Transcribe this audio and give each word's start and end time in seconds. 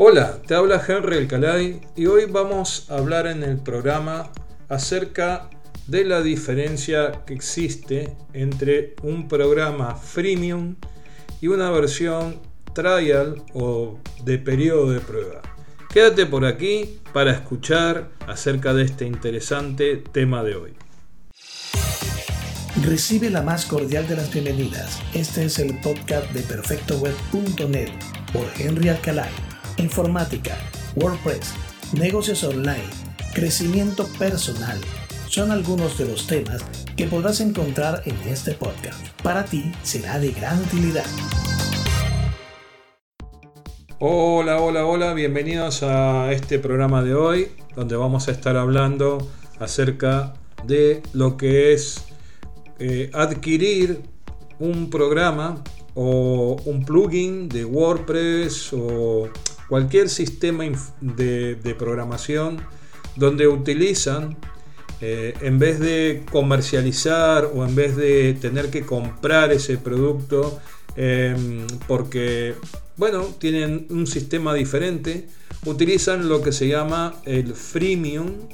Hola, 0.00 0.38
te 0.46 0.54
habla 0.54 0.80
Henry 0.86 1.16
Alcalay 1.16 1.80
y 1.96 2.06
hoy 2.06 2.26
vamos 2.26 2.88
a 2.88 2.98
hablar 2.98 3.26
en 3.26 3.42
el 3.42 3.56
programa 3.56 4.30
acerca 4.68 5.50
de 5.88 6.04
la 6.04 6.22
diferencia 6.22 7.24
que 7.26 7.34
existe 7.34 8.16
entre 8.32 8.94
un 9.02 9.26
programa 9.26 9.96
freemium 9.96 10.76
y 11.40 11.48
una 11.48 11.72
versión 11.72 12.40
trial 12.74 13.42
o 13.54 13.98
de 14.22 14.38
periodo 14.38 14.92
de 14.92 15.00
prueba. 15.00 15.42
Quédate 15.92 16.26
por 16.26 16.44
aquí 16.44 17.00
para 17.12 17.32
escuchar 17.32 18.08
acerca 18.28 18.74
de 18.74 18.84
este 18.84 19.04
interesante 19.04 19.96
tema 19.96 20.44
de 20.44 20.54
hoy. 20.54 20.74
Recibe 22.84 23.30
la 23.30 23.42
más 23.42 23.66
cordial 23.66 24.06
de 24.06 24.14
las 24.14 24.32
bienvenidas. 24.32 25.00
Este 25.12 25.46
es 25.46 25.58
el 25.58 25.76
podcast 25.80 26.30
de 26.30 26.42
perfectoweb.net 26.42 27.90
por 28.32 28.46
Henry 28.56 28.90
Alcalay. 28.90 29.47
Informática, 29.78 30.58
WordPress, 30.96 31.54
negocios 31.92 32.42
online, 32.42 32.90
crecimiento 33.32 34.08
personal 34.18 34.76
son 35.28 35.52
algunos 35.52 35.96
de 35.96 36.06
los 36.06 36.26
temas 36.26 36.64
que 36.96 37.06
podrás 37.06 37.40
encontrar 37.40 38.02
en 38.04 38.16
este 38.28 38.54
podcast. 38.54 38.98
Para 39.22 39.44
ti 39.44 39.70
será 39.84 40.18
de 40.18 40.32
gran 40.32 40.60
utilidad. 40.60 41.06
Hola, 44.00 44.60
hola, 44.60 44.84
hola, 44.84 45.14
bienvenidos 45.14 45.84
a 45.84 46.32
este 46.32 46.58
programa 46.58 47.04
de 47.04 47.14
hoy, 47.14 47.48
donde 47.76 47.94
vamos 47.94 48.26
a 48.26 48.32
estar 48.32 48.56
hablando 48.56 49.28
acerca 49.60 50.34
de 50.66 51.04
lo 51.12 51.36
que 51.36 51.72
es 51.72 52.04
eh, 52.80 53.12
adquirir 53.14 54.02
un 54.58 54.90
programa 54.90 55.62
o 55.94 56.56
un 56.64 56.84
plugin 56.84 57.48
de 57.48 57.64
WordPress 57.64 58.72
o 58.72 59.28
cualquier 59.68 60.08
sistema 60.08 60.64
de, 61.00 61.76
programación 61.78 62.60
donde 63.16 63.48
utilizan, 63.48 64.36
eh, 65.00 65.34
en 65.40 65.58
vez 65.58 65.78
de 65.80 66.24
comercializar 66.30 67.50
o 67.54 67.64
en 67.64 67.74
vez 67.74 67.96
de 67.96 68.34
tener 68.34 68.70
que 68.70 68.84
comprar 68.84 69.52
ese 69.52 69.78
producto, 69.78 70.60
em, 70.96 71.66
porque, 71.86 72.54
bueno, 72.96 73.24
tienen 73.38 73.86
un 73.90 74.06
sistema 74.06 74.54
diferente, 74.54 75.28
utilizan 75.64 76.28
lo 76.28 76.42
que 76.42 76.52
se 76.52 76.68
llama 76.68 77.14
el 77.24 77.54
freemium 77.54 78.48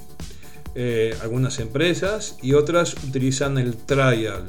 eh, 0.77 1.17
algunas 1.23 1.61
empresas 1.61 2.37
y 2.43 2.55
otras 2.55 2.95
utilizan 3.05 3.59
el 3.59 3.77
trial 3.77 4.43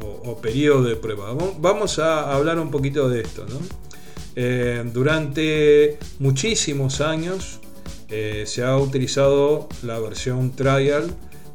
o, 0.00 0.38
periodo 0.42 0.82
de 0.82 0.94
prueba. 0.94 1.34
Vamos 1.58 1.98
a 1.98 2.34
hablar 2.34 2.58
un 2.60 2.70
poquito 2.70 3.08
de 3.08 3.22
esto. 3.22 3.46
Eh, 4.40 4.84
durante 4.92 5.98
muchísimos 6.20 7.00
años 7.00 7.58
eh, 8.08 8.44
se 8.46 8.62
ha 8.62 8.78
utilizado 8.78 9.68
la 9.82 9.98
versión 9.98 10.52
trial. 10.52 11.12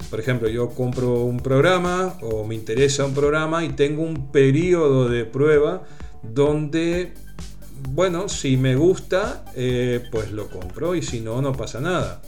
Por 0.10 0.20
ejemplo, 0.20 0.50
yo 0.50 0.68
compro 0.72 1.24
un 1.24 1.40
programa 1.40 2.18
o 2.22 2.46
me 2.46 2.56
interesa 2.56 3.06
un 3.06 3.14
programa 3.14 3.64
y 3.64 3.70
tengo 3.70 4.04
un 4.04 4.34
periodo 4.34 5.08
de 5.08 5.24
prueba 5.24 5.84
donde, 6.24 7.14
bueno, 7.92 8.28
si 8.28 8.58
me 8.58 8.76
gusta, 8.76 9.46
pues 10.12 10.34
lo 10.34 10.50
compro 10.50 10.94
y 10.94 11.02
si 11.02 11.22
no, 11.22 11.42
no 11.42 11.54
pasa 11.54 11.80
nada. 11.80 12.22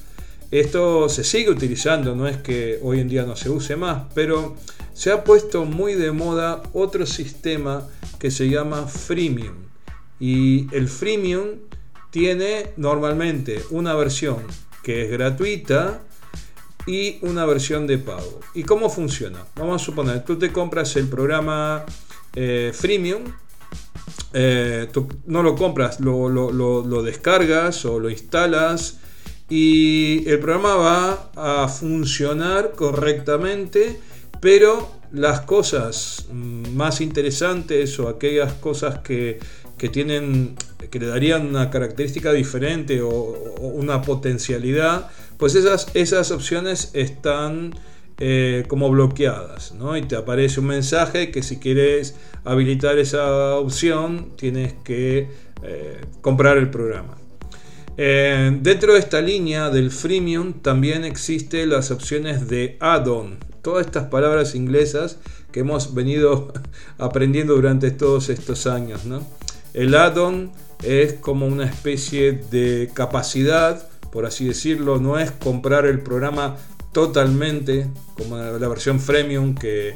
Esto 0.52 1.10
se 1.10 1.26
sigue 1.26 1.50
utilizando, 1.50 2.16
no 2.16 2.30
es 2.30 2.38
que 2.38 2.80
hoy 2.82 3.02
en 3.02 3.10
día 3.10 3.24
no 3.24 3.36
se 3.36 3.50
use 3.50 3.76
más, 3.76 4.04
pero 4.14 4.56
se 4.94 5.12
ha 5.12 5.26
puesto 5.26 5.66
muy 5.66 5.96
de 5.96 6.14
moda 6.14 6.64
otro 6.72 7.06
sistema 7.06 7.86
que 8.20 8.32
se 8.32 8.48
llama 8.48 8.88
freemium. 8.88 9.65
Y 10.20 10.74
el 10.76 10.88
freemium 10.88 11.60
tiene 12.12 12.72
normalmente 12.78 13.62
una 13.72 13.94
versión 13.96 14.38
que 14.84 15.04
es 15.04 15.12
gratuita 15.12 16.02
y 16.88 17.18
una 17.22 17.46
versión 17.46 17.88
de 17.88 17.98
pago. 17.98 18.40
¿Y 18.54 18.64
cómo 18.64 18.90
funciona? 18.90 19.44
Vamos 19.56 19.82
a 19.82 19.86
suponer, 19.86 20.24
tú 20.24 20.38
te 20.38 20.52
compras 20.52 20.96
el 20.96 21.08
programa 21.08 21.84
eh, 22.36 22.72
freemium, 22.74 23.24
eh, 24.34 24.88
tú 24.92 25.08
no 25.26 25.42
lo 25.44 25.56
compras, 25.56 26.00
lo 26.00 27.04
descargas 27.04 27.86
o 27.86 28.00
lo 28.00 28.10
instalas 28.10 29.00
y 29.50 30.28
el 30.28 30.40
programa 30.40 30.76
va 30.76 31.32
a 31.64 31.68
funcionar 31.68 32.72
correctamente, 32.76 34.00
pero 34.42 34.95
las 35.12 35.42
cosas 35.42 36.26
más 36.32 37.02
interesantes 37.02 38.00
o 38.00 38.08
aquellas 38.08 38.54
cosas 38.54 39.00
que, 39.00 39.40
tienen 39.92 40.56
que 40.90 41.00
le 41.00 41.06
darían 41.08 41.46
una 41.46 41.70
característica 41.70 42.32
diferente 42.34 43.02
o, 43.02 43.10
una 43.62 44.02
potencialidad, 44.02 45.10
pues 45.38 45.56
esas, 45.56 45.88
esas 45.94 46.32
opciones 46.32 46.90
están 46.94 47.76
eh, 48.18 48.64
como 48.68 48.90
bloqueadas, 48.90 49.74
¿no? 49.74 49.98
Y 49.98 50.02
te 50.04 50.16
aparece 50.16 50.62
un 50.62 50.68
mensaje 50.68 51.32
que 51.32 51.44
si 51.44 51.58
quieres 51.58 52.16
habilitar 52.46 52.98
esa 52.98 53.56
opción 53.58 54.32
tienes 54.38 54.74
que 54.86 55.28
eh, 55.64 56.02
comprar 56.22 56.58
el 56.58 56.70
programa. 56.70 57.18
Eh, 57.98 58.58
dentro 58.62 58.94
de 58.94 59.00
esta 59.00 59.22
línea 59.22 59.70
del 59.70 59.90
freemium 59.90 60.54
también 60.54 61.06
existen 61.06 61.70
las 61.70 61.92
opciones 61.92 62.48
de 62.48 62.78
add-on. 62.80 63.38
Todas 63.66 63.88
estas 63.88 64.10
palabras 64.10 64.54
inglesas 64.54 65.18
que 65.52 65.62
hemos 65.62 65.96
venido 65.96 66.54
aprendiendo 67.00 67.56
durante 67.56 67.90
todos 67.90 68.30
estos 68.30 68.68
años. 68.68 69.02
El 69.74 69.96
add-on 69.96 70.52
es 70.84 71.14
como 71.14 71.48
una 71.48 71.66
especie 71.66 72.34
de 72.52 72.92
capacidad, 72.94 73.90
por 74.12 74.28
así 74.28 74.46
decirlo, 74.46 75.00
no 75.00 75.18
es 75.18 75.32
comprar 75.32 75.88
el 75.88 76.00
programa 76.02 76.58
totalmente 76.92 77.88
como 78.16 78.38
la 78.38 78.68
versión 78.68 79.00
freemium 79.00 79.56
que 79.56 79.96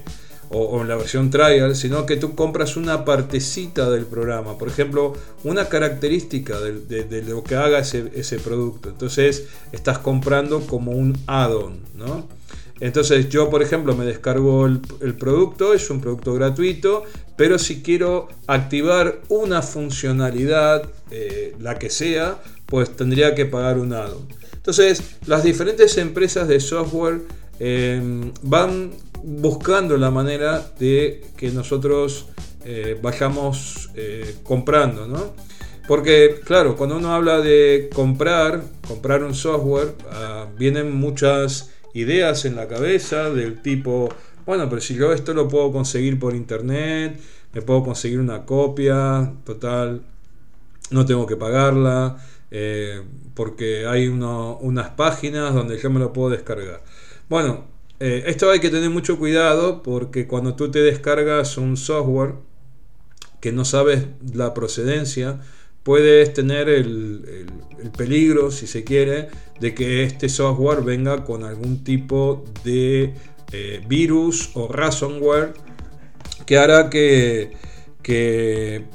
o, 0.50 0.82
en 0.82 0.88
la 0.88 0.96
versión 0.96 1.30
trial, 1.30 1.76
sino 1.76 2.08
que 2.08 2.18
tú 2.18 2.34
compras 2.34 2.76
una 2.76 3.06
partecita 3.06 3.88
del 3.92 4.08
programa, 4.08 4.58
por 4.58 4.68
ejemplo, 4.68 5.14
una 5.44 5.70
característica 5.70 6.60
de, 6.60 7.24
lo 7.28 7.44
que 7.44 7.56
haga 7.56 7.78
ese, 7.78 8.40
producto. 8.40 8.90
Entonces 8.90 9.46
estás 9.72 10.00
comprando 10.00 10.62
como 10.62 10.94
un 10.94 11.16
add-on, 11.28 11.82
¿no? 11.94 12.39
Entonces 12.80 13.30
yo, 13.30 13.50
por 13.50 13.62
ejemplo, 13.62 13.96
me 13.96 14.06
descargo 14.06 14.66
el, 14.66 15.16
producto, 15.16 15.74
es 15.74 15.90
un 15.90 16.00
producto 16.02 16.34
gratuito, 16.34 17.04
pero 17.36 17.60
si 17.60 17.82
quiero 17.82 18.28
activar 18.48 19.22
una 19.30 19.62
funcionalidad, 19.62 20.84
eh, 21.12 21.56
la 21.60 21.78
que 21.78 21.90
sea, 21.90 22.42
pues 22.66 22.96
tendría 22.96 23.36
que 23.36 23.46
pagar 23.46 23.78
un 23.78 23.94
add-on. 23.94 24.28
Entonces, 24.54 25.18
las 25.26 25.44
diferentes 25.44 25.98
empresas 25.98 26.48
de 26.48 26.60
software 26.60 27.22
eh, 27.60 28.32
van 28.44 28.92
buscando 29.24 29.98
la 29.98 30.12
manera 30.12 30.72
de 30.80 31.26
que 31.36 31.52
nosotros 31.52 32.28
eh, 32.66 32.98
vayamos 33.02 33.90
eh, 33.96 34.36
comprando, 34.44 35.08
¿no? 35.08 35.34
Porque, 35.88 36.42
claro, 36.46 36.76
cuando 36.76 36.98
uno 36.98 37.14
habla 37.14 37.42
de 37.42 37.90
comprar, 37.94 38.62
comprar 38.88 39.24
un 39.24 39.34
software, 39.34 39.96
ah, 40.12 40.46
vienen 40.58 40.96
muchas 40.96 41.72
ideas 41.94 42.46
en 42.46 42.56
la 42.56 42.68
cabeza 42.68 43.30
del 43.30 43.62
tipo, 43.62 44.10
bueno, 44.46 44.70
pero 44.70 44.82
si 44.82 44.96
yo 44.96 45.14
esto 45.14 45.34
lo 45.34 45.48
puedo 45.48 45.72
conseguir 45.72 46.20
por 46.20 46.36
internet, 46.36 47.20
me 47.54 47.62
puedo 47.62 47.84
conseguir 47.84 48.20
una 48.20 48.46
copia, 48.46 49.34
total, 49.44 50.02
no 50.92 51.06
tengo 51.06 51.26
que 51.26 51.36
pagarla, 51.36 52.18
eh, 52.52 53.02
porque 53.34 53.86
hay 53.88 54.08
unas 54.08 54.90
páginas 54.92 55.54
donde 55.54 55.78
yo 55.78 55.90
me 55.90 56.00
lo 56.00 56.14
puedo 56.14 56.30
descargar. 56.30 56.84
Bueno, 57.30 57.66
eh, 58.00 58.24
esto 58.28 58.50
hay 58.50 58.60
que 58.60 58.70
tener 58.70 58.90
mucho 58.90 59.18
cuidado 59.20 59.84
porque 59.84 60.28
cuando 60.28 60.56
tú 60.56 60.72
te 60.72 60.80
descargas 60.80 61.58
un 61.58 61.78
software 61.78 62.36
que 63.42 63.52
no 63.52 63.66
sabes 63.66 64.08
la 64.34 64.54
procedencia, 64.54 65.40
puedes 65.90 66.34
tener 66.34 66.70
el, 66.70 67.48
peligro, 67.98 68.52
si 68.52 68.68
se 68.68 68.84
quiere, 68.84 69.30
de 69.60 69.74
que 69.74 70.04
este 70.04 70.30
software 70.30 70.84
venga 70.84 71.26
con 71.26 71.44
algún 71.44 71.84
tipo 71.84 72.46
de 72.64 73.16
eh, 73.52 73.84
virus 73.88 74.52
o 74.54 74.68
ransomware 74.68 75.56
que 76.46 76.60
hará 76.60 76.92
que, 76.92 77.54
que 78.04 78.86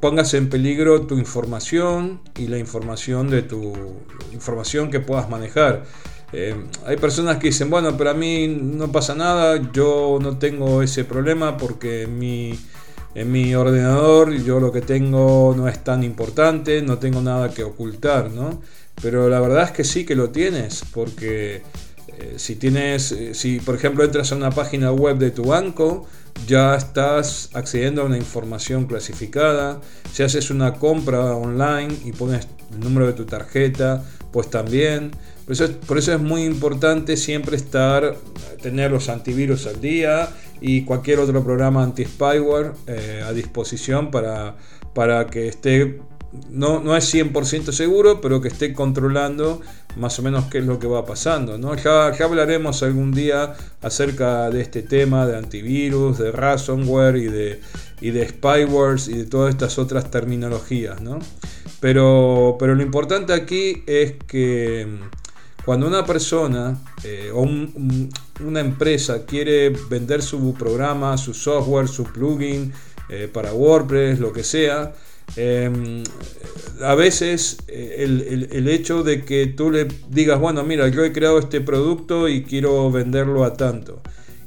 pongas 0.00 0.34
en 0.34 0.48
peligro 0.48 1.08
tu 1.08 1.18
información 1.18 2.20
y 2.36 2.46
la 2.46 2.58
información 2.58 3.28
de 3.28 3.42
tu 3.42 3.72
información 4.32 4.88
que 4.92 5.00
puedas 5.00 5.28
manejar. 5.28 5.82
Eh, 6.32 6.54
hay 6.86 6.96
personas 6.96 7.38
que 7.38 7.48
dicen, 7.48 7.70
bueno, 7.70 7.96
pero 7.96 8.10
a 8.10 8.14
mí 8.14 8.46
no 8.46 8.92
pasa 8.92 9.16
nada, 9.16 9.72
yo 9.72 10.20
no 10.22 10.38
tengo 10.38 10.80
ese 10.80 11.02
problema 11.02 11.56
porque 11.56 12.06
mi, 12.06 12.56
en 13.20 13.32
mi 13.32 13.54
ordenador 13.54 14.32
yo 14.48 14.60
lo 14.60 14.70
que 14.70 14.82
tengo 14.82 15.54
no 15.56 15.66
es 15.66 15.82
tan 15.82 16.04
importante, 16.04 16.82
no 16.82 16.98
tengo 16.98 17.20
nada 17.20 17.50
que 17.54 17.64
ocultar, 17.64 18.30
¿no? 18.30 18.60
Pero 19.02 19.28
la 19.28 19.40
verdad 19.40 19.64
es 19.64 19.72
que 19.72 19.84
sí 19.84 20.04
que 20.06 20.14
lo 20.14 20.28
tienes, 20.30 20.84
porque 20.92 21.62
Eh, 22.18 22.38
si 22.38 22.54
tienes, 22.54 23.12
eh, 23.12 23.34
si 23.34 23.60
por 23.60 23.74
ejemplo 23.74 24.02
entras 24.02 24.32
a 24.32 24.36
una 24.36 24.50
página 24.50 24.90
web 24.90 25.18
de 25.18 25.30
tu 25.30 25.44
banco, 25.44 26.06
ya 26.46 26.74
estás 26.74 27.50
accediendo 27.52 28.00
a 28.00 28.04
una 28.06 28.16
información 28.16 28.86
clasificada. 28.86 29.80
Si 30.12 30.22
haces 30.22 30.50
una 30.50 30.74
compra 30.74 31.34
online 31.34 31.92
y 32.06 32.12
pones 32.12 32.46
el 32.72 32.80
número 32.80 33.06
de 33.06 33.12
tu 33.12 33.24
tarjeta, 33.26 34.02
pues 34.32 34.48
también. 34.48 35.10
Por 35.44 35.52
eso, 35.52 35.68
por 35.86 35.98
eso 35.98 36.12
es 36.14 36.20
muy 36.20 36.44
importante 36.44 37.16
siempre 37.16 37.56
estar, 37.56 38.16
tener 38.62 38.90
los 38.92 39.08
antivirus 39.08 39.66
al 39.66 39.80
día 39.80 40.30
y 40.60 40.84
cualquier 40.84 41.20
otro 41.20 41.42
programa 41.42 41.82
anti-spyware 41.82 42.72
eh, 42.86 43.22
a 43.26 43.32
disposición 43.32 44.10
para, 44.10 44.56
para 44.94 45.26
que 45.26 45.48
esté 45.48 46.00
no, 46.50 46.80
no 46.80 46.96
es 46.96 47.12
100% 47.14 47.72
seguro, 47.72 48.20
pero 48.20 48.40
que 48.40 48.48
esté 48.48 48.72
controlando 48.72 49.60
más 49.96 50.18
o 50.18 50.22
menos 50.22 50.46
qué 50.46 50.58
es 50.58 50.66
lo 50.66 50.78
que 50.78 50.86
va 50.86 51.04
pasando. 51.04 51.58
¿no? 51.58 51.74
Ya, 51.74 52.08
hablaremos 52.08 52.82
algún 52.82 53.12
día 53.12 53.54
acerca 53.80 54.50
de 54.50 54.60
este 54.60 54.82
tema 54.82 55.26
de 55.26 55.36
antivirus, 55.36 56.18
de 56.18 56.32
ransomware 56.32 57.16
y 57.16 57.26
de, 57.26 57.60
y 58.00 58.10
de 58.10 58.28
spywares 58.28 59.08
y 59.08 59.14
de 59.14 59.24
todas 59.24 59.50
estas 59.50 59.78
otras 59.78 60.10
terminologías. 60.10 61.00
¿no? 61.00 61.18
Pero, 61.80 62.56
pero 62.58 62.74
lo 62.74 62.82
importante 62.82 63.32
aquí 63.32 63.82
es 63.86 64.14
que 64.26 64.86
cuando 65.66 65.86
una 65.86 66.06
persona 66.06 66.78
eh, 67.04 67.30
o 67.34 67.42
una 67.42 68.60
empresa 68.60 69.26
quiere 69.26 69.68
vender 69.90 70.22
su 70.22 70.54
programa, 70.54 71.18
su 71.18 71.34
software, 71.34 71.88
su 71.88 72.04
plugin 72.04 72.72
eh, 73.10 73.28
para 73.30 73.52
WordPress, 73.52 74.18
lo 74.18 74.32
que 74.32 74.42
sea, 74.42 74.94
Em, 75.34 76.04
a 76.82 76.94
veces 76.94 77.58
eh, 77.68 78.04
el, 78.50 78.68
hecho 78.68 79.02
de 79.02 79.24
que 79.24 79.46
tú 79.46 79.70
le 79.70 79.88
digas, 80.08 80.38
bueno, 80.38 80.62
mira, 80.62 80.88
yo 80.88 81.04
he 81.04 81.12
creado 81.12 81.38
este 81.38 81.60
producto 81.60 82.28
y 82.28 82.44
quiero 82.44 82.90
venderlo 82.90 83.44
a 83.44 83.54
tanto. 83.54 84.00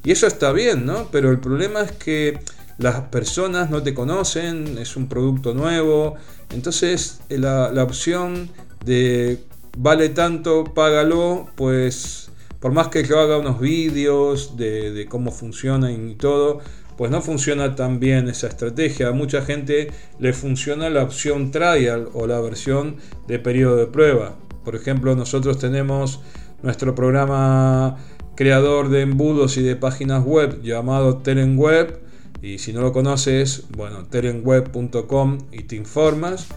Y 0.04 0.12
eso 0.12 0.26
está 0.26 0.52
bien, 0.52 0.86
¿no? 0.86 1.10
Pero 1.12 1.30
el 1.32 1.40
problema 1.40 1.82
es 1.82 1.92
que 1.92 2.40
las 2.78 3.02
personas 3.02 3.70
no 3.70 3.84
te 3.84 3.94
conocen, 3.94 4.78
es 4.78 4.96
un 4.96 5.10
producto 5.10 5.54
nuevo. 5.54 6.16
Entonces 6.52 7.20
la, 7.30 7.84
opción 7.84 8.50
de 8.86 9.44
vale 9.78 10.10
tanto, 10.10 10.64
págalo, 10.66 11.48
pues 11.56 12.30
por 12.60 12.74
más 12.74 12.90
que 12.90 13.04
yo 13.04 13.20
haga 13.20 13.38
unos 13.38 13.60
vídeos 13.60 14.58
de, 14.58 15.06
cómo 15.10 15.32
funciona 15.32 15.92
y 15.92 16.16
todo, 16.16 16.60
pues 16.98 17.10
no 17.10 17.22
funciona 17.22 17.76
tan 17.76 18.02
bien 18.02 18.28
esa 18.28 18.48
estrategia. 18.48 19.08
A 19.08 19.12
mucha 19.14 19.42
gente 19.42 19.92
le 20.20 20.34
funciona 20.34 20.90
la 20.90 21.04
opción 21.04 21.52
trial 21.52 22.10
o 22.14 22.28
la 22.28 22.42
versión 22.42 22.98
de 23.28 23.40
periodo 23.40 23.78
de 23.78 23.88
prueba. 23.88 24.36
Por 24.66 24.76
ejemplo, 24.76 25.16
nosotros 25.16 25.58
tenemos 25.58 26.20
nuestro 26.62 26.96
programa 26.96 27.98
creador 28.36 28.90
de 28.90 29.02
embudos 29.02 29.56
y 29.58 29.64
de 29.64 29.78
páginas 29.78 30.26
web 30.26 30.62
llamado 30.62 31.18
Terenweb. 31.18 32.02
Y 32.42 32.58
si 32.58 32.74
no 32.74 32.82
lo 32.82 32.92
conoces, 32.92 33.64
bueno, 33.70 34.06
terenweb.com 34.06 35.38
y 35.54 35.64
te 35.64 35.78
informas. 35.78 36.48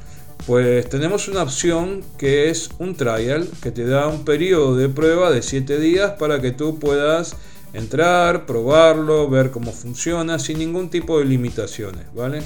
Pues 0.46 0.88
tenemos 0.88 1.28
una 1.28 1.42
opción 1.44 2.02
que 2.18 2.50
es 2.50 2.70
un 2.78 2.96
trial 2.96 3.48
que 3.62 3.70
te 3.70 3.86
da 3.86 4.08
un 4.08 4.24
periodo 4.24 4.76
de 4.76 4.88
prueba 4.88 5.30
de 5.30 5.40
7 5.40 5.78
días 5.78 6.12
para 6.18 6.40
que 6.40 6.50
tú 6.50 6.80
puedas 6.80 7.36
entrar, 7.72 8.44
probarlo, 8.44 9.30
ver 9.30 9.52
cómo 9.52 9.72
funciona 9.72 10.40
sin 10.40 10.58
ningún 10.58 10.90
tipo 10.90 11.20
de 11.20 11.26
limitaciones, 11.26 12.06
¿vale? 12.12 12.42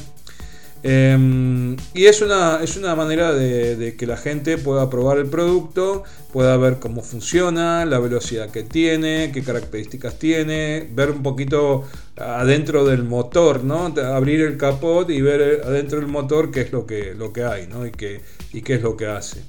Em, 0.88 1.74
y 1.94 2.04
es 2.04 2.22
una, 2.22 2.62
es 2.62 2.76
una 2.76 2.94
manera 2.94 3.32
de, 3.32 3.96
que 3.98 4.06
la 4.06 4.16
gente 4.16 4.56
pueda 4.56 4.88
probar 4.88 5.18
el 5.18 5.26
producto, 5.26 6.04
pueda 6.32 6.56
ver 6.58 6.78
cómo 6.78 7.02
funciona, 7.02 7.84
la 7.84 7.98
velocidad 7.98 8.50
que 8.50 8.62
tiene, 8.62 9.32
qué 9.34 9.42
características 9.42 10.16
tiene, 10.20 10.88
ver 10.92 11.10
un 11.10 11.24
poquito 11.24 11.82
adentro 12.16 12.84
del 12.84 13.02
motor, 13.02 13.64
¿no? 13.64 13.86
Abrir 14.00 14.42
el 14.42 14.56
capot 14.58 15.10
y 15.10 15.20
ver 15.20 15.62
adentro 15.64 15.98
del 15.98 16.06
motor 16.06 16.52
qué 16.52 16.60
es 16.60 16.70
lo 16.70 16.86
que, 16.86 17.14
lo 17.14 17.32
que 17.32 17.42
hay, 17.42 17.66
¿no? 17.66 17.84
Y 17.84 17.90
qué, 17.90 18.20
y 18.52 18.62
qué 18.62 18.74
es 18.74 18.82
lo 18.82 18.96
que 18.96 19.06
hace. 19.06 19.42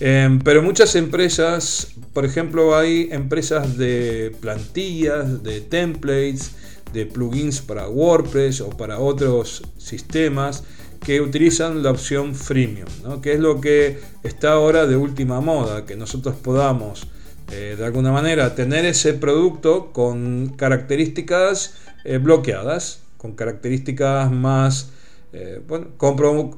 Em, 0.00 0.38
pero 0.38 0.62
muchas 0.62 0.94
empresas, 0.94 1.88
por 2.14 2.24
ejemplo, 2.24 2.74
hay 2.78 3.10
empresas 3.12 3.76
de 3.76 4.34
plantillas, 4.40 5.42
de 5.42 5.60
templates, 5.60 6.52
de 6.96 7.06
plugins 7.06 7.60
para 7.60 7.88
WordPress 7.88 8.62
o 8.62 8.70
para 8.70 8.98
otros 8.98 9.62
sistemas 9.76 10.64
que 11.04 11.20
utilizan 11.20 11.82
la 11.82 11.90
opción 11.90 12.34
freemium, 12.34 12.88
que 13.22 13.34
es 13.34 13.38
lo 13.38 13.60
que 13.60 14.00
está 14.24 14.52
ahora 14.52 14.86
de 14.86 14.96
última 14.96 15.40
moda, 15.40 15.84
que 15.84 15.94
nosotros 15.94 16.34
podamos 16.36 17.06
eh, 17.52 17.76
de 17.78 17.84
alguna 17.84 18.10
manera 18.10 18.54
tener 18.54 18.86
ese 18.86 19.12
producto 19.12 19.92
con 19.92 20.54
características 20.56 21.74
eh, 22.04 22.18
bloqueadas, 22.18 23.02
con 23.18 23.36
características 23.36 24.32
más 24.32 24.90
eh, 25.32 25.60
bueno, 25.68 25.88
compro, 25.98 26.56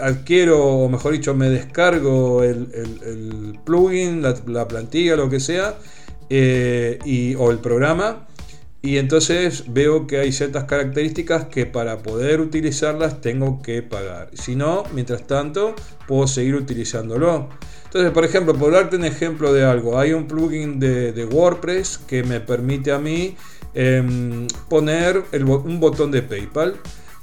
adquiero, 0.00 0.64
o 0.64 0.88
mejor 0.88 1.12
dicho, 1.12 1.34
me 1.34 1.50
descargo 1.50 2.44
el, 2.44 3.58
plugin, 3.64 4.22
la, 4.22 4.68
plantilla, 4.68 5.16
lo 5.16 5.28
que 5.28 5.40
sea, 5.40 5.74
y, 6.30 7.34
o 7.34 7.50
el 7.50 7.58
programa, 7.58 8.28
y 8.84 8.98
entonces 8.98 9.64
veo 9.68 10.06
que 10.06 10.18
hay 10.18 10.30
ciertas 10.30 10.64
características 10.64 11.46
que 11.46 11.64
para 11.64 12.00
poder 12.02 12.42
utilizarlas 12.42 13.22
tengo 13.22 13.62
que 13.62 13.80
pagar. 13.80 14.28
Si 14.34 14.56
no, 14.56 14.82
mientras 14.92 15.26
tanto, 15.26 15.74
puedo 16.06 16.26
seguir 16.26 16.54
utilizándolo. 16.54 17.48
Entonces, 17.84 18.12
por 18.12 18.26
ejemplo, 18.26 18.54
por 18.54 18.74
darte 18.74 18.96
un 18.96 19.06
ejemplo 19.06 19.54
de 19.54 19.64
algo, 19.64 19.98
hay 19.98 20.12
un 20.12 20.28
plugin 20.28 20.80
de, 20.80 21.26
WordPress 21.32 21.96
que 21.96 22.24
me 22.24 22.40
permite 22.40 22.92
a 22.92 22.98
mí 22.98 23.36
em, 23.72 24.46
poner 24.68 25.24
un 25.32 25.80
botón 25.80 26.10
de 26.10 26.20
PayPal 26.20 26.74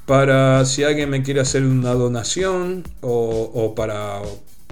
para 0.07 0.65
si 0.65 0.83
alguien 0.83 1.11
me 1.11 1.21
quiere 1.21 1.41
hacer 1.41 1.61
una 1.63 1.93
donación 1.93 2.83
o, 3.01 3.75
para 3.75 4.19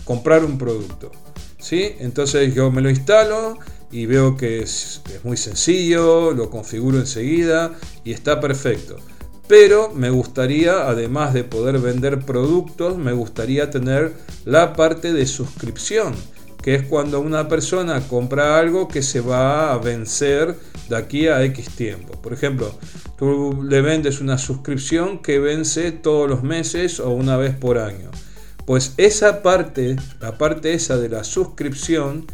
comprar 0.06 0.44
un 0.44 0.58
producto. 0.58 1.12
¿sí? 1.60 1.98
Entonces 2.00 2.56
yo 2.56 2.72
me 2.72 2.82
lo 2.82 2.90
instalo 2.90 3.60
y 3.92 4.06
veo 4.06 4.38
que 4.38 4.60
es, 4.60 5.02
muy 5.24 5.38
sencillo, 5.38 6.32
lo 6.32 6.50
configuro 6.50 7.00
enseguida 7.00 7.74
y 8.04 8.12
está 8.12 8.40
perfecto. 8.40 8.98
Pero 9.48 9.92
me 9.96 10.12
gustaría, 10.12 10.88
además 10.88 11.34
de 11.34 11.44
poder 11.44 11.80
vender 11.80 12.20
productos, 12.20 12.98
me 12.98 13.14
gustaría 13.14 13.72
tener 13.72 14.14
la 14.46 14.74
parte 14.74 15.12
de 15.12 15.26
suscripción, 15.26 16.14
que 16.62 16.76
es 16.76 16.84
cuando 16.84 17.20
una 17.20 17.48
persona 17.48 18.08
compra 18.08 18.60
algo 18.60 18.88
que 18.88 19.02
se 19.02 19.22
va 19.22 19.74
a 19.74 19.78
vencer 19.80 20.56
de 20.88 20.96
aquí 20.96 21.28
a 21.28 21.44
X 21.46 21.70
tiempo. 21.72 22.22
Por 22.22 22.34
ejemplo, 22.34 22.78
tú 23.18 23.64
le 23.68 23.82
vendes 23.82 24.22
una 24.22 24.38
suscripción 24.38 25.20
que 25.20 25.40
vence 25.40 25.92
todos 25.92 26.30
los 26.30 26.44
meses 26.44 27.00
o 27.00 27.10
una 27.10 27.36
vez 27.38 27.56
por 27.56 27.80
año. 27.80 28.12
Pues 28.68 28.94
esa 28.98 29.42
parte, 29.42 29.96
la 30.22 30.38
parte 30.38 30.76
esa 30.76 30.98
de 30.98 31.10
la 31.10 31.24
suscripción, 31.24 32.28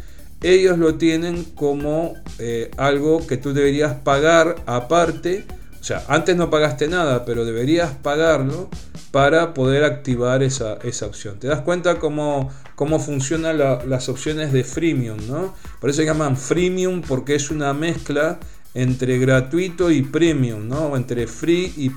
ellos 0.46 0.78
lo 0.78 0.94
tienen 0.94 1.44
como 1.44 2.14
eh, 2.38 2.70
algo 2.76 3.26
que 3.26 3.36
tú 3.36 3.52
deberías 3.52 3.94
pagar 3.94 4.56
aparte. 4.66 5.44
O 5.80 5.84
sea, 5.84 6.04
antes 6.08 6.36
no 6.36 6.50
pagaste 6.50 6.88
nada, 6.88 7.24
pero 7.24 7.44
deberías 7.44 7.92
pagarlo 7.92 8.68
para 9.10 9.54
poder 9.54 9.84
activar 9.84 10.42
esa, 10.42 10.74
esa 10.82 11.06
opción. 11.06 11.38
¿Te 11.38 11.48
das 11.48 11.62
cuenta 11.62 11.98
cómo, 11.98 12.50
cómo 12.74 12.98
funcionan 13.00 13.58
las 13.58 14.08
opciones 14.08 14.52
de 14.52 14.62
freemium? 14.62 15.18
¿no? 15.28 15.54
Por 15.80 15.90
eso 15.90 15.98
se 16.00 16.06
llaman 16.06 16.36
freemium 16.36 17.02
porque 17.02 17.34
es 17.34 17.50
una 17.50 17.72
mezcla 17.72 18.38
entre 18.74 19.18
gratuito 19.18 19.90
y 19.90 20.02
premium, 20.02 20.68
¿no? 20.68 20.96
entre 20.96 21.26
free 21.26 21.72
y, 21.76 21.88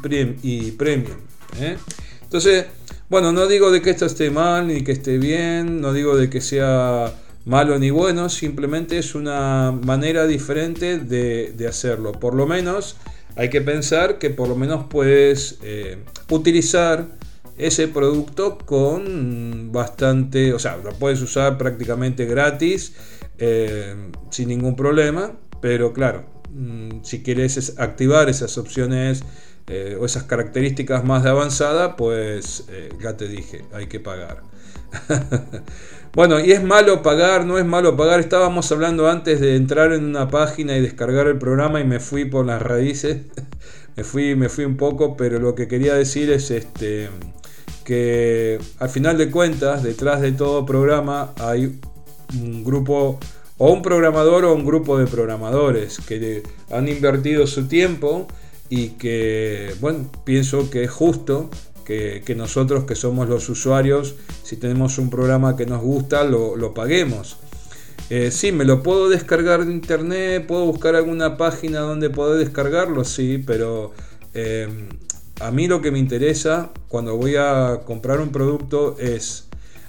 premium. 0.72 1.18
¿eh? 1.60 1.78
Entonces, 2.24 2.68
bueno, 3.10 3.32
no 3.32 3.48
digo 3.48 3.70
de 3.70 3.82
que 3.82 3.90
esto 3.90 4.06
esté 4.06 4.30
mal 4.30 4.68
ni 4.68 4.84
que 4.84 4.94
esté 4.94 5.18
bien, 5.18 5.82
no 5.82 5.94
digo 5.94 6.16
de 6.16 6.30
que 6.30 6.42
sea 6.42 7.12
malo 7.46 7.78
ni 7.80 7.90
bueno, 7.90 8.30
simplemente 8.30 8.98
es 8.98 9.16
una 9.16 9.72
manera 9.72 10.28
diferente 10.28 11.00
de, 11.00 11.68
hacerlo. 11.68 12.12
Por 12.12 12.36
lo 12.36 12.48
menos 12.48 12.98
hay 13.36 13.50
que 13.50 13.62
pensar 13.62 14.18
que 14.20 14.30
por 14.30 14.48
lo 14.48 14.56
menos 14.56 14.86
puedes 14.90 15.60
eh, 15.64 15.98
utilizar 16.30 17.08
ese 17.58 17.88
producto 17.88 18.58
con 18.58 19.72
bastante, 19.72 20.54
o 20.54 20.60
sea, 20.60 20.78
lo 20.78 20.92
puedes 20.94 21.22
usar 21.22 21.58
prácticamente 21.58 22.26
gratis, 22.26 22.94
eh, 23.38 23.96
sin 24.30 24.50
ningún 24.50 24.76
problema, 24.76 25.34
pero 25.62 25.92
claro, 25.92 26.40
Mm, 26.52 27.04
si 27.04 27.22
quieres 27.22 27.76
activar 27.78 28.28
esas 28.30 28.58
opciones 28.58 29.24
eh, 29.68 29.98
o 30.00 30.06
esas 30.06 30.24
características 30.24 31.04
más 31.06 31.24
de 31.24 31.30
avanzada, 31.30 31.96
pues 31.96 32.66
ya 33.02 33.18
te 33.18 33.28
dije, 33.28 33.66
hay 33.74 33.88
que 33.88 34.00
pagar. 34.00 34.42
bueno, 36.14 36.40
y 36.40 36.52
es 36.52 36.64
malo 36.64 37.02
pagar, 37.04 37.46
no 37.46 37.58
es 37.58 37.66
malo 37.66 37.96
pagar. 37.96 38.20
Estábamos 38.20 38.72
hablando 38.72 39.10
antes 39.10 39.40
de 39.40 39.56
entrar 39.56 39.94
en 39.94 40.06
una 40.06 40.30
página 40.30 40.76
y 40.76 40.82
descargar 40.82 41.28
el 41.28 41.38
programa 41.38 41.80
y 41.80 41.84
me 41.84 42.00
fui 42.00 42.26
por 42.26 42.46
las 42.46 42.62
raíces. 42.62 43.18
me 43.96 44.04
fui, 44.04 44.36
me 44.36 44.50
fui 44.50 44.66
un 44.66 44.78
poco, 44.78 45.16
pero 45.16 45.40
lo 45.40 45.56
que 45.56 45.68
quería 45.68 45.94
decir 45.94 46.32
es 46.32 46.52
este 46.52 47.10
que 47.84 48.60
al 48.78 48.90
final 48.90 49.18
de 49.18 49.32
cuentas, 49.32 49.82
detrás 49.82 50.22
de 50.22 50.32
todo 50.32 50.64
programa 50.64 51.34
hay 51.38 51.80
un 52.40 52.64
grupo 52.64 53.20
o 53.58 53.72
un 53.72 53.82
programador 53.82 54.46
o 54.46 54.54
un 54.54 54.64
grupo 54.64 54.98
de 54.98 55.08
programadores 55.08 55.98
que 56.08 56.44
han 56.72 56.88
invertido 56.88 57.48
su 57.48 57.68
tiempo 57.68 58.28
y 58.70 58.90
que, 58.90 59.74
bueno, 59.82 60.10
pienso 60.24 60.70
que 60.70 60.84
es 60.84 60.92
justo 60.92 61.50
que, 61.90 62.36
nosotros 62.36 62.84
que 62.84 62.94
somos 62.94 63.28
los 63.28 63.50
usuarios, 63.50 64.16
si 64.44 64.58
tenemos 64.58 65.00
un 65.00 65.10
programa 65.10 65.56
que 65.56 65.66
nos 65.66 65.82
gusta, 65.82 66.24
lo, 66.24 66.74
paguemos. 66.76 67.38
Eh, 68.12 68.30
sí, 68.32 68.52
me 68.52 68.64
lo 68.64 68.84
puedo 68.84 69.10
descargar 69.10 69.66
de 69.66 69.74
internet, 69.74 70.46
puedo 70.46 70.66
buscar 70.66 70.96
alguna 70.96 71.36
página 71.38 71.80
donde 71.80 72.12
poder 72.12 72.38
descargarlo, 72.38 73.04
sí, 73.06 73.44
pero 73.46 73.92
eh, 74.36 74.68
a 75.40 75.50
mí 75.52 75.68
lo 75.68 75.82
que 75.82 75.90
me 75.90 75.98
interesa 75.98 76.70
cuando 76.88 77.18
voy 77.18 77.36
a 77.38 77.82
comprar 77.86 78.20
un 78.20 78.32
producto 78.32 78.96
es 79.00 79.48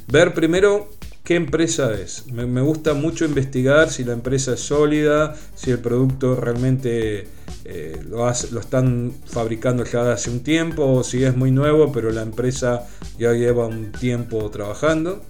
ver 0.09 0.33
primero 0.33 0.89
qué 1.25 1.35
empresa 1.37 1.93
es. 1.95 2.27
Me, 2.27 2.61
gusta 2.61 2.95
mucho 2.95 3.25
investigar 3.25 3.91
si 3.91 4.05
la 4.05 4.13
empresa 4.13 4.55
es 4.55 4.61
sólida, 4.61 5.35
si 5.55 5.71
el 5.71 5.79
producto 5.79 6.37
realmente 6.37 7.29
eh, 7.65 8.01
lo, 8.09 8.29
están 8.29 9.13
fabricando 9.27 9.85
ya 9.85 10.13
hace 10.13 10.31
un 10.31 10.41
tiempo, 10.41 10.85
o 10.85 11.05
si 11.05 11.25
es 11.25 11.37
muy 11.37 11.51
nuevo, 11.51 11.93
pero 11.93 12.11
la 12.11 12.23
empresa 12.23 12.87
ya 13.19 13.33
lleva 13.33 13.67
un 13.67 13.93
tiempo 13.93 14.51
trabajando. 14.51 15.23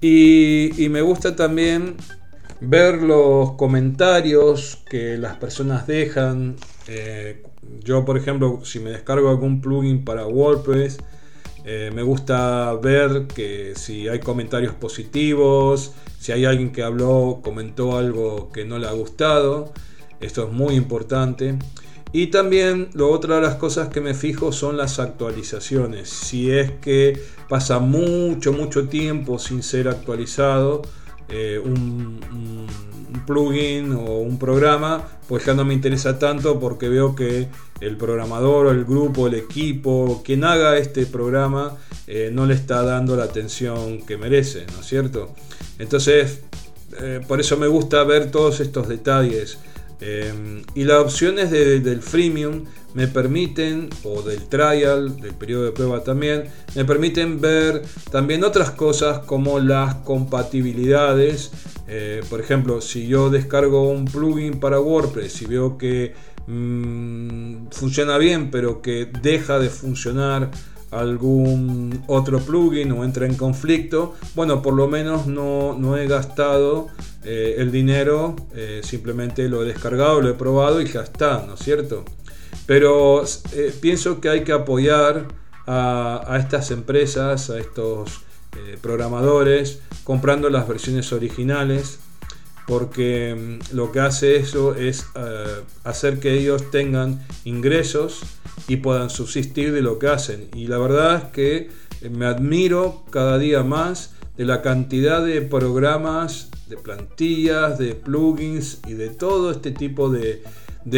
Y, 0.00 0.88
me 0.90 1.02
gusta 1.02 1.36
también 1.36 1.96
ver 2.60 3.02
los 3.02 3.52
comentarios 3.52 4.78
que 4.88 5.18
las 5.18 5.36
personas 5.36 5.86
dejan. 5.86 6.56
Eh, 6.88 7.42
yo, 7.84 8.04
por 8.04 8.16
ejemplo, 8.16 8.60
si 8.64 8.80
me 8.80 8.90
descargo 8.90 9.28
algún 9.28 9.60
plugin 9.60 10.04
para 10.04 10.26
WordPress, 10.26 10.98
eh, 11.64 11.90
me 11.94 12.02
gusta 12.02 12.72
ver 12.74 13.26
que 13.26 13.74
si 13.76 14.08
hay 14.08 14.20
comentarios 14.20 14.74
positivos, 14.74 15.92
si 16.18 16.32
hay 16.32 16.44
alguien 16.44 16.72
que 16.72 16.82
habló, 16.82 17.40
comentó 17.42 17.96
algo 17.96 18.50
que 18.52 18.64
no 18.64 18.78
le 18.78 18.86
ha 18.86 18.92
gustado. 18.92 19.72
Esto 20.20 20.44
es 20.44 20.52
muy 20.52 20.74
importante. 20.74 21.56
Y 22.12 22.28
también 22.28 22.88
lo 22.94 23.10
otra 23.10 23.36
de 23.36 23.42
las 23.42 23.54
cosas 23.54 23.88
que 23.88 24.00
me 24.00 24.14
fijo 24.14 24.52
son 24.52 24.76
las 24.76 24.98
actualizaciones. 24.98 26.08
Si 26.08 26.50
es 26.50 26.72
que 26.72 27.20
pasa 27.48 27.78
mucho, 27.78 28.52
mucho 28.52 28.88
tiempo 28.88 29.38
sin 29.38 29.62
ser 29.62 29.88
actualizado 29.88 30.82
eh, 31.30 31.60
un, 31.62 32.20
plugin 33.26 33.92
o 33.92 34.18
un 34.18 34.38
programa, 34.38 35.06
pues 35.28 35.44
ya 35.44 35.54
no 35.54 35.64
me 35.64 35.74
interesa 35.74 36.18
tanto 36.18 36.58
porque 36.58 36.88
veo 36.88 37.14
que 37.14 37.48
el 37.80 37.96
programador, 37.96 38.74
el 38.74 38.84
grupo, 38.84 39.26
el 39.26 39.34
equipo, 39.34 40.22
quien 40.24 40.42
haga 40.44 40.76
este 40.78 41.06
programa, 41.06 41.76
eh, 42.06 42.30
no 42.32 42.46
le 42.46 42.54
está 42.54 42.82
dando 42.82 43.16
la 43.16 43.24
atención 43.24 44.04
que 44.04 44.16
merece, 44.16 44.66
¿no 44.74 44.80
es 44.80 44.86
cierto? 44.86 45.34
Entonces, 45.78 46.40
eh, 47.00 47.20
por 47.26 47.40
eso 47.40 47.56
me 47.56 47.68
gusta 47.68 48.02
ver 48.04 48.30
todos 48.30 48.60
estos 48.60 48.88
detalles. 48.88 49.58
Eh, 50.00 50.62
y 50.74 50.84
las 50.84 50.98
opciones 50.98 51.50
del 51.50 52.02
freemium 52.02 52.64
me 52.94 53.06
permiten, 53.06 53.88
o 54.02 54.22
del 54.22 54.48
trial, 54.48 55.20
del 55.20 55.34
periodo 55.34 55.64
de 55.64 55.72
prueba 55.72 56.02
también, 56.02 56.44
me 56.74 56.84
permiten 56.84 57.40
ver 57.40 57.82
también 58.10 58.42
otras 58.42 58.70
cosas 58.70 59.20
como 59.20 59.60
las 59.60 59.96
compatibilidades. 59.96 61.50
por 62.28 62.40
ejemplo, 62.40 62.80
si 62.80 63.08
yo 63.08 63.30
descargo 63.30 63.90
un 63.90 64.04
plugin 64.04 64.60
para 64.60 64.78
WordPress 64.80 65.42
y 65.42 65.46
veo 65.46 65.76
que 65.76 66.14
Mm, 66.52 67.68
funciona 67.70 68.18
bien, 68.18 68.50
pero 68.50 68.82
que 68.82 69.08
deja 69.22 69.60
de 69.60 69.70
funcionar 69.70 70.50
algún 70.90 72.02
otro 72.06 72.40
plugin 72.40 72.92
o 72.92 73.04
entra 73.04 73.26
en 73.26 73.34
conflicto, 73.34 74.14
bueno, 74.34 74.62
por 74.62 74.74
lo 74.74 74.88
menos 74.88 75.26
no, 75.26 75.96
he 75.96 76.06
gastado 76.06 76.88
eh, 77.24 77.56
el 77.58 77.70
dinero, 77.70 78.36
eh, 78.54 78.80
simplemente 78.82 79.48
lo 79.48 79.62
he 79.62 79.66
descargado, 79.66 80.20
lo 80.20 80.28
he 80.28 80.34
probado 80.34 80.80
y 80.80 80.86
ya 80.86 81.02
está, 81.02 81.44
¿no 81.46 81.54
es 81.54 81.60
cierto? 81.60 82.04
Pero 82.66 83.24
eh, 83.52 83.74
pienso 83.80 84.20
que 84.20 84.28
hay 84.28 84.44
que 84.44 84.52
apoyar 84.52 85.26
a 85.72 86.36
estas 86.40 86.72
empresas, 86.72 87.48
a 87.48 87.60
estos 87.60 88.22
programadores, 88.82 89.78
comprando 90.02 90.50
las 90.50 90.66
versiones 90.66 91.12
originales 91.12 92.00
porque 92.70 93.34
mm, 93.36 93.74
lo 93.74 93.90
que 93.90 93.98
hace 93.98 94.36
eso 94.36 94.76
es 94.76 95.04
eh, 95.16 95.62
hacer 95.82 96.20
que 96.20 96.34
ellos 96.34 96.70
tengan 96.70 97.20
ingresos 97.44 98.20
y 98.68 98.76
puedan 98.76 99.10
subsistir 99.10 99.72
de 99.72 99.82
lo 99.82 99.98
que 99.98 100.06
hacen. 100.06 100.48
Y 100.54 100.68
la 100.68 100.78
verdad 100.78 101.16
es 101.16 101.24
que 101.32 101.56
eh, 102.00 102.08
me 102.08 102.26
admiro 102.26 103.02
cada 103.10 103.38
día 103.38 103.64
más 103.64 104.14
de 104.36 104.44
la 104.44 104.62
cantidad 104.62 105.26
de 105.26 105.42
programas, 105.42 106.50
de 106.68 106.76
plantillas, 106.76 107.76
de 107.76 107.96
plugins 107.96 108.78
y 108.86 108.92
de 108.92 109.08
todo 109.08 109.50
este 109.50 109.72
tipo 109.72 110.08
de, 110.08 110.40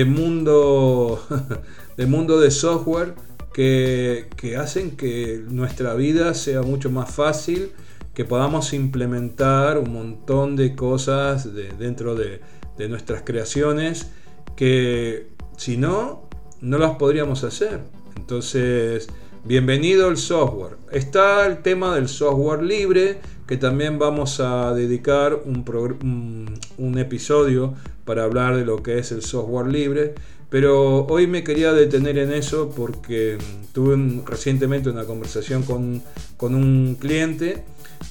mundo, 0.05 1.25
de 1.97 2.05
mundo 2.05 2.38
de 2.38 2.50
software 2.50 3.14
que, 3.55 4.29
que 4.37 4.59
hacen 4.59 4.91
que 4.91 5.43
nuestra 5.49 5.95
vida 5.95 6.35
sea 6.35 6.61
mucho 6.61 6.91
más 6.91 7.11
fácil 7.14 7.73
que 8.14 8.25
podamos 8.25 8.73
implementar 8.73 9.78
un 9.78 9.92
montón 9.92 10.57
de 10.57 10.75
cosas 10.75 11.49
dentro 11.78 12.14
de, 12.14 12.40
nuestras 12.88 13.23
creaciones 13.23 14.09
que 14.57 15.28
si 15.57 15.76
no, 15.76 16.28
no 16.61 16.78
las 16.78 16.97
podríamos 16.97 17.45
hacer. 17.45 17.81
Entonces, 18.16 19.09
bienvenido 19.45 20.09
al 20.09 20.16
software. 20.16 20.78
Está 20.90 21.47
el 21.47 21.62
tema 21.62 21.95
del 21.95 22.09
software 22.09 22.61
libre, 22.64 23.21
que 23.47 23.57
también 23.57 24.00
vamos 24.00 24.40
a 24.40 24.75
dedicar 24.75 25.42
un, 25.45 26.99
episodio 26.99 27.75
para 28.04 28.25
hablar 28.25 28.57
de 28.57 28.64
lo 28.64 28.83
que 28.83 28.99
es 28.99 29.12
el 29.12 29.23
software 29.23 29.69
libre. 29.69 30.14
Pero 30.50 31.07
hoy 31.07 31.28
me 31.28 31.45
quería 31.45 31.73
detener 31.73 32.19
en 32.19 32.33
eso 32.33 32.73
porque 32.76 33.38
tuve 33.73 34.23
recientemente 34.26 34.90
una 34.90 35.04
conversación 35.04 35.62
con, 35.62 36.02
con 36.37 36.57
un 36.57 36.97
cliente 37.00 37.62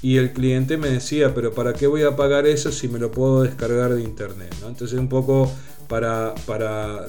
y 0.01 0.17
el 0.17 0.31
cliente 0.31 0.77
me 0.77 0.89
decía, 0.89 1.33
pero 1.33 1.53
¿para 1.53 1.73
qué 1.73 1.87
voy 1.87 2.03
a 2.03 2.15
pagar 2.15 2.47
eso 2.47 2.71
si 2.71 2.87
me 2.87 2.99
lo 2.99 3.11
puedo 3.11 3.43
descargar 3.43 3.93
de 3.93 4.01
internet? 4.01 4.53
Entonces 4.65 4.97
un 4.97 5.09
poco 5.09 5.51
para, 5.87 6.33
para 6.45 7.07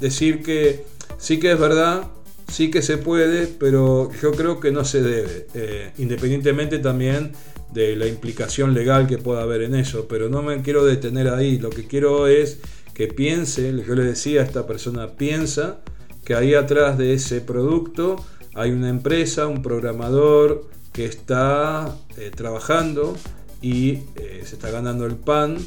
decir 0.00 0.42
que 0.42 0.84
sí 1.18 1.38
que 1.38 1.52
es 1.52 1.58
verdad, 1.58 2.08
sí 2.48 2.70
que 2.70 2.82
se 2.82 2.98
puede, 2.98 3.46
pero 3.46 4.10
yo 4.20 4.32
creo 4.32 4.60
que 4.60 4.72
no 4.72 4.84
se 4.84 5.02
debe, 5.02 5.46
eh, 5.54 5.92
independientemente 5.98 6.78
también 6.78 7.32
de 7.72 7.96
la 7.96 8.06
implicación 8.06 8.74
legal 8.74 9.06
que 9.06 9.18
pueda 9.18 9.42
haber 9.42 9.62
en 9.62 9.74
eso, 9.74 10.06
pero 10.08 10.28
no 10.28 10.42
me 10.42 10.62
quiero 10.62 10.84
detener 10.84 11.28
ahí, 11.28 11.58
lo 11.58 11.70
que 11.70 11.86
quiero 11.86 12.26
es 12.28 12.58
que 12.94 13.08
piense, 13.08 13.74
yo 13.86 13.94
le 13.94 14.04
decía 14.04 14.42
a 14.42 14.44
esta 14.44 14.66
persona, 14.66 15.16
piensa 15.16 15.80
que 16.24 16.34
ahí 16.34 16.54
atrás 16.54 16.96
de 16.96 17.14
ese 17.14 17.40
producto 17.40 18.16
hay 18.54 18.70
una 18.70 18.88
empresa, 18.88 19.48
un 19.48 19.62
programador, 19.62 20.68
que 20.94 21.04
está 21.04 21.92
eh, 22.16 22.30
trabajando 22.34 23.16
y 23.60 24.04
eh, 24.14 24.42
se 24.44 24.54
está 24.54 24.70
ganando 24.70 25.04
el 25.06 25.16
pan 25.16 25.58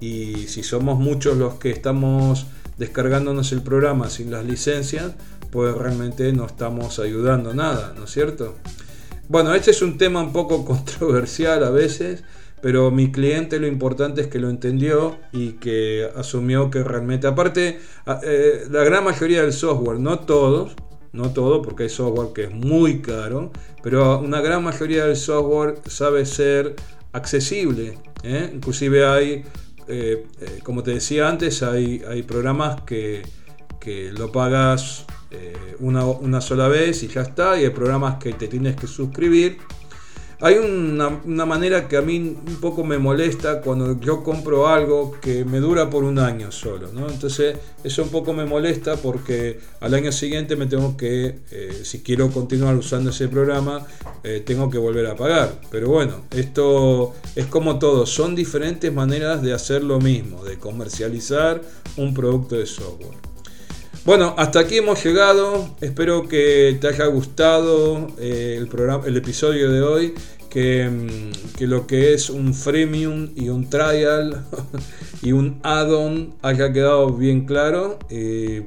y 0.00 0.48
si 0.48 0.62
somos 0.62 0.98
muchos 0.98 1.36
los 1.36 1.54
que 1.54 1.70
estamos 1.70 2.46
descargándonos 2.78 3.52
el 3.52 3.60
programa 3.60 4.08
sin 4.08 4.30
las 4.30 4.46
licencias, 4.46 5.12
pues 5.50 5.74
realmente 5.74 6.32
no 6.32 6.46
estamos 6.46 6.98
ayudando 6.98 7.52
nada, 7.52 7.92
¿no 7.94 8.04
es 8.04 8.10
cierto? 8.10 8.56
Bueno, 9.28 9.54
este 9.54 9.70
es 9.70 9.82
un 9.82 9.98
tema 9.98 10.22
un 10.22 10.32
poco 10.32 10.64
controversial 10.64 11.62
a 11.62 11.70
veces, 11.70 12.24
pero 12.62 12.90
mi 12.90 13.12
cliente 13.12 13.60
lo 13.60 13.66
importante 13.66 14.22
es 14.22 14.28
que 14.28 14.38
lo 14.38 14.48
entendió 14.48 15.18
y 15.30 15.52
que 15.52 16.08
asumió 16.16 16.70
que 16.70 16.82
realmente, 16.82 17.26
aparte, 17.26 17.80
eh, 18.22 18.64
la 18.70 18.82
gran 18.82 19.04
mayoría 19.04 19.42
del 19.42 19.52
software, 19.52 20.00
no 20.00 20.20
todos, 20.20 20.74
no 21.12 21.30
todo, 21.32 21.62
porque 21.62 21.84
hay 21.84 21.88
software 21.88 22.32
que 22.32 22.44
es 22.44 22.50
muy 22.50 23.00
caro, 23.00 23.50
pero 23.82 24.18
una 24.20 24.40
gran 24.40 24.62
mayoría 24.62 25.06
del 25.06 25.16
software 25.16 25.80
sabe 25.86 26.24
ser 26.26 26.76
accesible. 27.12 27.98
¿eh? 28.22 28.50
Inclusive 28.54 29.06
hay, 29.06 29.44
eh, 29.88 30.26
eh, 30.40 30.60
como 30.62 30.82
te 30.82 30.92
decía 30.92 31.28
antes, 31.28 31.62
hay, 31.62 32.02
hay 32.08 32.22
programas 32.22 32.82
que, 32.82 33.22
que 33.80 34.12
lo 34.12 34.30
pagas 34.30 35.06
una, 35.78 36.04
una 36.06 36.40
sola 36.40 36.66
vez 36.66 37.04
y 37.04 37.08
ya 37.08 37.20
está, 37.20 37.58
y 37.58 37.64
hay 37.64 37.70
programas 37.70 38.16
que 38.16 38.32
te 38.32 38.48
tienes 38.48 38.74
que 38.74 38.88
suscribir 38.88 39.58
hay 40.42 40.56
una, 40.56 41.44
manera 41.44 41.86
que 41.86 41.98
a 41.98 42.00
mí 42.00 42.18
un 42.18 42.60
poco 42.60 42.82
me 42.82 42.98
molesta 42.98 43.60
cuando 43.60 44.00
yo 44.00 44.22
compro 44.22 44.68
algo 44.68 45.12
que 45.20 45.44
me 45.44 45.58
dura 45.58 45.90
por 45.90 46.02
un 46.04 46.18
año 46.18 46.50
solo, 46.50 46.88
¿no? 46.94 47.08
Entonces 47.10 47.56
eso 47.84 48.02
un 48.02 48.08
poco 48.08 48.32
me 48.32 48.46
molesta 48.46 48.96
porque 48.96 49.60
al 49.80 49.92
año 49.92 50.12
siguiente 50.12 50.56
me 50.56 50.66
tengo 50.66 50.96
que, 50.96 51.40
eh, 51.50 51.80
si 51.84 52.00
quiero 52.00 52.30
continuar 52.30 52.74
usando 52.76 53.10
ese 53.10 53.28
programa, 53.28 53.86
eh, 54.24 54.42
tengo 54.44 54.70
que 54.70 54.78
volver 54.78 55.06
a 55.06 55.14
pagar. 55.14 55.60
Pero 55.70 55.88
bueno, 55.88 56.22
esto 56.30 57.12
es 57.36 57.46
como 57.46 57.78
todo, 57.78 58.06
son 58.06 58.34
diferentes 58.34 58.92
maneras 58.92 59.42
de 59.42 59.52
hacer 59.52 59.84
lo 59.84 60.00
mismo, 60.00 60.42
de 60.44 60.58
comercializar 60.58 61.60
un 61.96 62.14
producto 62.14 62.56
de 62.56 62.64
software. 62.64 63.29
Bueno, 64.06 64.34
hasta 64.38 64.60
aquí 64.60 64.78
hemos 64.78 65.04
llegado. 65.04 65.76
Espero 65.82 66.26
que 66.26 66.78
te 66.80 66.88
haya 66.88 67.04
gustado 67.06 68.08
eh, 68.18 68.56
el, 68.56 68.66
programa, 68.66 69.06
el 69.06 69.16
episodio 69.18 69.70
de 69.70 69.82
hoy 69.82 70.14
que, 70.48 70.88
mm, 70.88 71.56
que 71.58 71.66
lo 71.66 71.86
que 71.86 72.14
es 72.14 72.30
un 72.30 72.54
freemium 72.54 73.28
y 73.36 73.50
un 73.50 73.68
trial 73.68 74.42
y 75.22 75.32
un 75.32 75.60
add-on 75.62 76.34
haya 76.40 76.72
quedado 76.72 77.12
bien 77.12 77.44
claro. 77.44 77.98
Eh, 78.08 78.66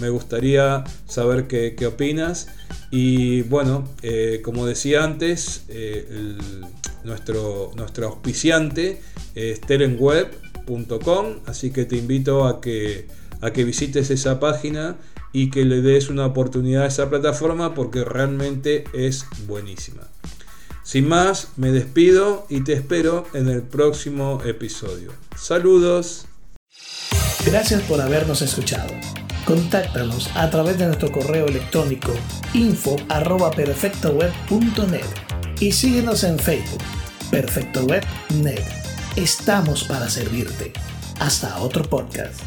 me 0.00 0.08
gustaría 0.08 0.84
saber 1.08 1.48
qué, 1.48 1.74
opinas. 1.86 2.46
Y 2.92 3.42
bueno, 3.42 3.88
eh, 4.02 4.40
como 4.44 4.66
decía 4.66 5.02
antes, 5.02 5.64
nuestro, 7.02 7.72
nuestro 7.74 8.06
auspiciante 8.06 9.00
es 9.34 9.60
así 11.46 11.70
que 11.72 11.84
te 11.86 11.96
invito 11.96 12.46
a 12.46 12.60
que, 12.60 13.08
a 13.40 13.50
que 13.52 13.64
visites 13.64 14.10
esa 14.10 14.40
página 14.40 14.96
y 15.32 15.50
que 15.50 15.64
le 15.64 15.82
des 15.82 16.08
una 16.08 16.26
oportunidad 16.26 16.84
a 16.84 16.86
esa 16.86 17.10
plataforma 17.10 17.74
porque 17.74 18.04
realmente 18.04 18.84
es 18.94 19.26
buenísima. 19.46 20.02
Sin 20.84 21.08
más, 21.08 21.48
me 21.56 21.72
despido 21.72 22.46
y 22.48 22.60
te 22.60 22.74
espero 22.74 23.26
en 23.32 23.48
el 23.48 23.62
próximo 23.62 24.42
episodio. 24.44 25.12
Saludos. 25.36 26.26
Gracias 27.44 27.82
por 27.82 28.00
habernos 28.00 28.42
escuchado. 28.42 28.92
Contáctanos 29.44 30.30
a 30.34 30.48
través 30.50 30.78
de 30.78 30.86
nuestro 30.86 31.10
correo 31.10 31.46
electrónico 31.46 32.12
info 32.54 32.96
y 35.60 35.72
síguenos 35.72 36.24
en 36.24 36.38
Facebook, 36.38 36.82
Perfecto 37.30 37.84
Web 37.84 38.04
Net. 38.42 38.64
Estamos 39.16 39.84
para 39.84 40.08
servirte. 40.08 40.72
Hasta 41.20 41.58
otro 41.58 41.84
podcast. 41.84 42.40